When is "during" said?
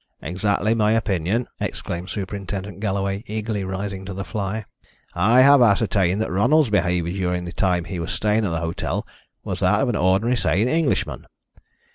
7.13-7.45